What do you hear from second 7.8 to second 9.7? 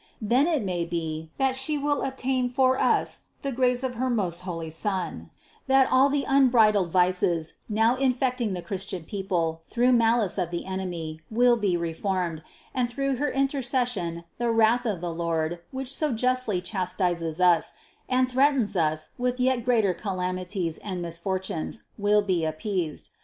infecting the Christian people